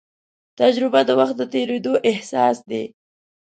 [0.59, 2.83] تجربه د وخت د تېرېدو احساس دی.